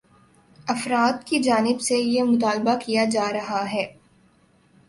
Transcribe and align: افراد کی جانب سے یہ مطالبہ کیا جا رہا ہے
افراد 0.67 1.23
کی 1.25 1.39
جانب 1.39 1.81
سے 1.81 1.97
یہ 1.97 2.23
مطالبہ 2.23 2.75
کیا 2.85 3.05
جا 3.05 3.31
رہا 3.33 3.63
ہے 3.71 3.85